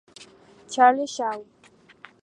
Charles 0.67 1.11
Shaw. 1.11 1.43